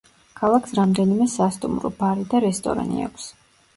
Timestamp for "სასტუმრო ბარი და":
1.33-2.43